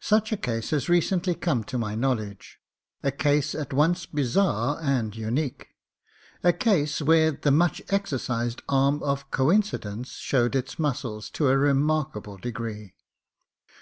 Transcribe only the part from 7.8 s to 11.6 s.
exercised arm of coincidence showed its muscles to a